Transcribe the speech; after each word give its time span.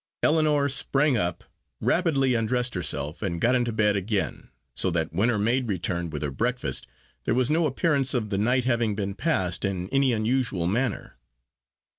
Ellinor 0.23 0.67
sprang 0.67 1.15
up; 1.15 1.43
rapidly 1.79 2.33
undressed 2.33 2.73
herself, 2.73 3.21
and 3.21 3.39
got 3.39 3.53
into 3.53 3.71
bed 3.71 3.95
again, 3.95 4.49
so 4.73 4.89
that 4.89 5.13
when 5.13 5.29
her 5.29 5.37
maid 5.37 5.67
returned 5.67 6.11
with 6.11 6.23
her 6.23 6.31
breakfast, 6.31 6.87
there 7.25 7.35
was 7.35 7.51
no 7.51 7.67
appearance 7.67 8.15
of 8.15 8.31
the 8.31 8.39
night 8.39 8.63
having 8.63 8.95
been 8.95 9.13
passed 9.13 9.63
in 9.63 9.87
any 9.89 10.11
unusual 10.11 10.65
manner. 10.65 11.17